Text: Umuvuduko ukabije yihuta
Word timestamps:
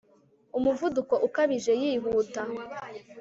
Umuvuduko 0.57 1.13
ukabije 1.27 1.73
yihuta 1.81 2.41